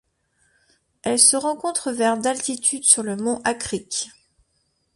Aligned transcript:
Elle 1.03 1.19
se 1.19 1.35
rencontre 1.37 1.91
vers 1.91 2.17
d'altitude 2.17 2.85
sur 2.85 3.03
le 3.03 3.15
mont 3.15 3.39
Akric. 3.43 4.09